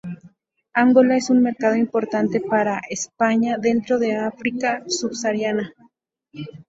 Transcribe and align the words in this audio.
Angola 0.73 1.15
es 1.15 1.29
un 1.29 1.43
mercado 1.43 1.75
importante 1.75 2.39
para 2.39 2.81
España 2.89 3.59
dentro 3.59 3.99
de 3.99 4.15
África 4.15 4.81
Subsahariana. 4.87 5.75